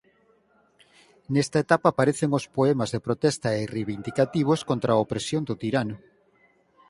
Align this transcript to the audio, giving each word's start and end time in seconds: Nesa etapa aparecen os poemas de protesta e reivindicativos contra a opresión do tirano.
Nesa 1.33 1.57
etapa 1.65 1.87
aparecen 1.89 2.29
os 2.39 2.45
poemas 2.55 2.89
de 2.93 3.03
protesta 3.07 3.49
e 3.61 3.63
reivindicativos 3.75 4.59
contra 4.69 4.89
a 4.93 5.01
opresión 5.05 5.41
do 5.45 5.55
tirano. 5.61 5.97